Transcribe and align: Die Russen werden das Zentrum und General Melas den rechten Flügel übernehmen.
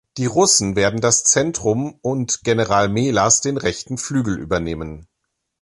Die 0.17 0.25
Russen 0.25 0.75
werden 0.75 0.99
das 0.99 1.23
Zentrum 1.25 1.93
und 2.01 2.43
General 2.43 2.89
Melas 2.89 3.41
den 3.41 3.57
rechten 3.57 3.99
Flügel 3.99 4.39
übernehmen. 4.39 5.07